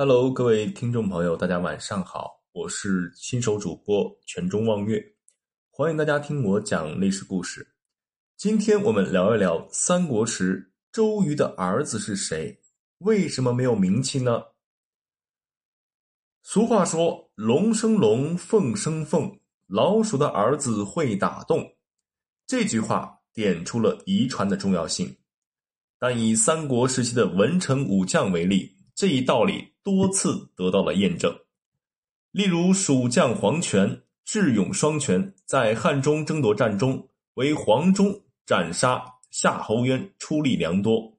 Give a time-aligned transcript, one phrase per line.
[0.00, 5.04] Hello，各位听众朋友，大家晚上好，我是新手主播全中望月，
[5.70, 7.74] 欢迎大家听我讲历史故事。
[8.36, 12.60] 今天我们聊一聊三国时周瑜的儿子是谁，
[12.98, 14.40] 为什么没有名气呢？
[16.44, 21.74] 俗话说：“龙生龙，凤生凤，老鼠的儿子会打洞。”
[22.46, 25.12] 这句话点出了遗传的重要性。
[25.98, 29.66] 但以三国时期的文臣武将为例，这一道理。
[29.84, 31.34] 多次得到了验证，
[32.30, 38.14] 例如蜀将黄权智勇双全，在汉中争夺战中为黄忠
[38.44, 41.16] 斩杀夏侯渊出力良多；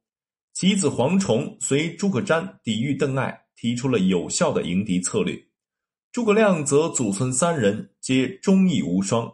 [0.54, 5.36] 其子黄崇随诸葛瞻抵御邓艾，提出了有效的迎敌策略；
[6.12, 9.28] 诸葛亮则祖孙三人皆忠义无双；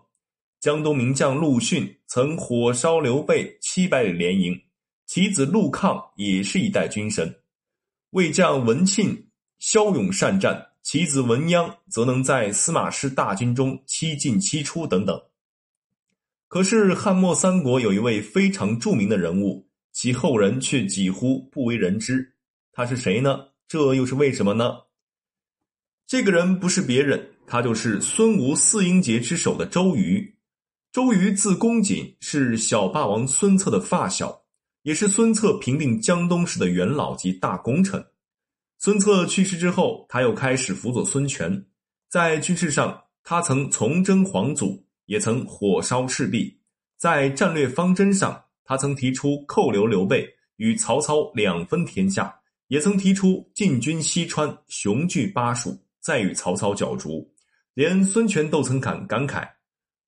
[0.62, 4.58] 江东名将陆逊曾火烧刘备七百里连营，
[5.08, 7.28] 其子陆抗也是一代军神；
[8.16, 9.28] 魏将文庆。
[9.60, 15.22] 骁勇善战，其子文鸯则能在司马师大军中七进七出等等。
[16.48, 22.34] 可是汉末三国有一位非常著名的人物，其后人却几乎不为人知。
[22.72, 23.48] 他是谁呢？
[23.68, 24.78] 这又是为什么呢？
[26.08, 30.38] 这个人不是别人，他就是孙吴四英杰之首的周瑜。
[30.94, 34.45] 周瑜字公瑾，是小霸王孙策的发小，
[34.86, 38.06] 也是孙策平定江东时的元老级大功臣。
[38.78, 41.66] 孙策去世之后，他又开始辅佐孙权。
[42.08, 46.56] 在军事上，他曾从征黄祖，也曾火烧赤壁；
[46.98, 52.26] 在战略方针上，他曾提出扣留刘备，与曹操两分天下；
[52.68, 57.28] 也曾提出进军西川，雄踞巴蜀，再与曹操角逐。
[57.74, 59.50] 连孙权都曾感感慨：“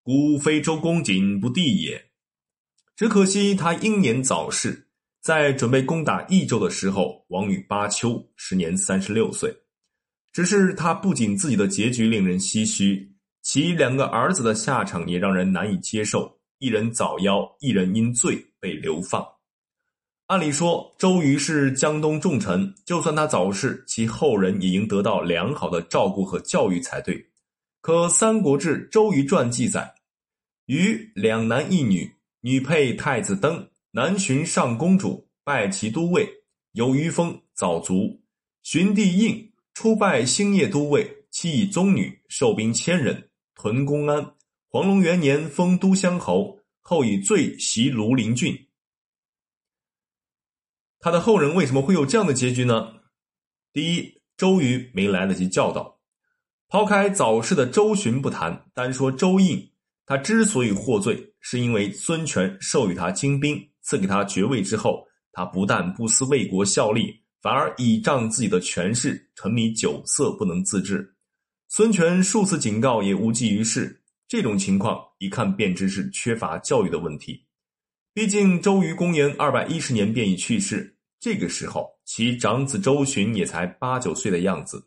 [0.03, 1.99] 孤非周公瑾不弟也。”
[2.97, 4.85] 只可惜他英年早逝。
[5.21, 9.55] 在准备攻打益州的时候，亡于巴丘，时年三十六岁。
[10.33, 13.07] 只是他不仅自己的结局令人唏嘘，
[13.43, 16.39] 其两个儿子的下场也让人难以接受。
[16.57, 19.23] 一人早夭，一人因罪被流放。
[20.25, 27.23] 按理说，周瑜是江东重臣，就算他早逝，其后人也应得到良好的照顾和教育才对。
[27.79, 29.93] 可《三国志·周瑜传》记载，
[30.65, 32.11] 瑜两男一女，
[32.47, 33.69] 女配太子登。
[33.91, 36.25] 南巡上公主，拜其都尉，
[36.71, 38.21] 有余封早卒。
[38.63, 44.33] 寻弟应出拜兴业都尉，妻以宗女，受兵千人，屯公安。
[44.69, 48.67] 黄龙元年封都乡侯，后以罪袭庐陵郡。
[50.99, 52.93] 他的后人为什么会有这样的结局呢？
[53.73, 55.99] 第一，周瑜没来得及教导。
[56.69, 59.69] 抛开早逝的周循不谈，单说周应，
[60.05, 63.57] 他之所以获罪，是因为孙权授予他精兵。
[63.81, 71.15] 赐给他爵位之后，他不但不思为国效力，反而倚仗自己的权势，沉迷酒色，不能自制。
[71.69, 74.03] 孙权数次警告也无济于事。
[74.27, 77.45] 这种情况一看便知是缺乏教育的问题。
[78.13, 84.85] 毕竟周瑜公元二百一十年便已去世，这个时候其长子周循也才八九岁的样子，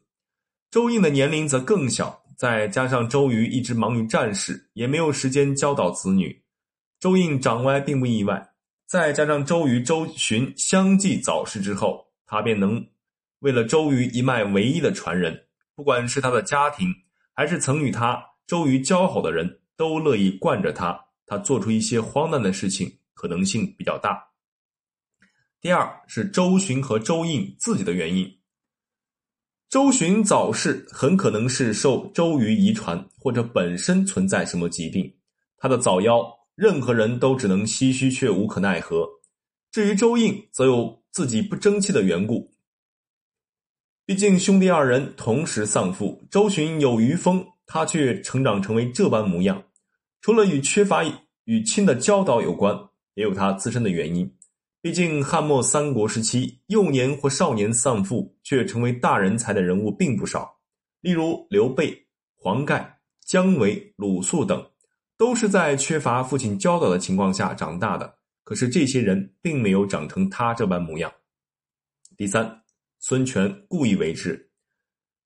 [0.71, 2.23] 周应的年龄则更小。
[2.37, 6.43] 再加上周瑜一直忙于战事，也没有时间教导子女，
[7.01, 8.53] 周应长歪并不意外。
[8.87, 12.87] 再加上周瑜、周循相继早逝之后，他便能
[13.39, 16.93] 为了周瑜一脉唯一的传人，不管是他的家庭，
[17.33, 21.07] 还是曾与他周瑜交好的人，都乐意惯着他。
[21.25, 24.23] 他做出一些荒诞的事情，可能性比较大。
[25.61, 28.39] 第二是周循和周应自己的原因。
[29.69, 35.15] 周循早逝，很可能是受周瑜遗传，或者本身存在什么疾病。
[35.57, 36.40] 他的早夭。
[36.61, 39.09] 任何人都只能唏嘘，却无可奈何。
[39.73, 42.51] 至于周应，则有自己不争气的缘故。
[44.05, 49.65] 毕竟兄弟二人同时丧父，周循有余风，他却成长成为这般模样。
[50.21, 51.03] 除了与缺乏
[51.45, 52.79] 与亲的教导有关，
[53.15, 54.31] 也有他自身的原因。
[54.83, 60.59] 毕竟汉末三国时期，幼年或少年丧父却成为大人才的人物并不少，
[61.01, 62.07] 例如刘备、
[62.37, 64.70] 黄盖、姜维、鲁肃等。
[65.21, 68.11] 都是在缺乏父亲教导的情况下长大的，
[68.43, 71.13] 可是这些人并没有长成他这般模样。
[72.17, 72.63] 第三，
[73.01, 74.49] 孙权故意为之。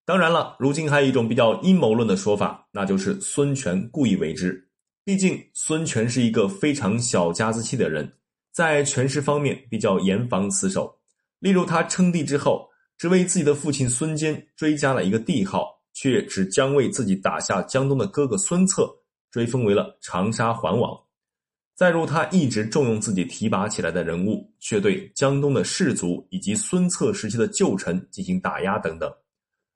[0.05, 4.69] 当然了，如今还有一种比较阴谋论的说法，那就是孙权故意为之。
[5.05, 8.12] 毕竟孙权是一个非常小家子气的人，
[8.50, 10.93] 在权势方面比较严防死守。
[11.38, 12.69] 例如，他称帝之后，
[12.99, 18.93] 只为自己的父亲孙坚追加了一个帝号，却只将为自己打下江东的哥哥孙策。
[19.35, 20.97] 追封为了长沙桓王，
[21.75, 29.13] 再如他一直重用自己提拔起来的人物，却对江东的士族以及孙策时期的旧臣进行打压等等。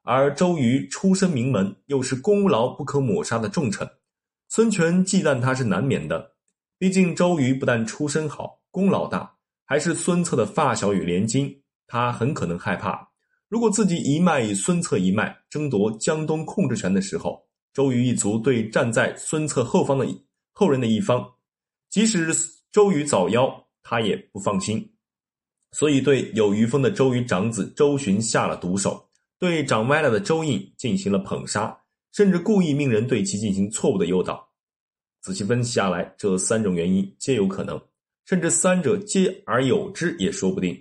[0.05, 3.85] 而周瑜出身名门，又是功劳不可抹杀的重臣，
[4.49, 6.37] 孙权忌惮他是难免的。
[6.79, 9.35] 毕竟周瑜不但出身好，功劳大，
[9.65, 11.53] 还是孙策的发小与连襟，
[11.89, 13.09] 他很可能害怕，
[13.49, 17.48] 如果自己一脉与孙策一脉争夺江东控制权的时候，
[17.79, 20.05] 周瑜一族对站在孙策后方的
[20.51, 21.25] 后人的一方，
[21.89, 22.35] 即使
[22.73, 23.49] 周瑜早夭，
[23.85, 24.85] 他也不放心，
[25.71, 29.09] 所以对有余风的周瑜长子周循下了毒手，
[29.39, 31.81] 对长歪了的周应进行了捧杀，
[32.11, 34.45] 甚至故意命人对其进行错误的诱导。
[35.21, 37.81] 仔细分析下来，这三种原因皆有可能，
[38.25, 40.77] 甚至三者皆而有之也说不定。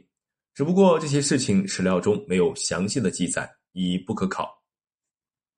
[0.55, 4.56] 只不过这些事情史料中没有详细的记载，已不可考。